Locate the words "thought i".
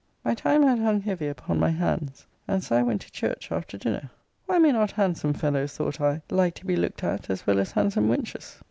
5.77-6.23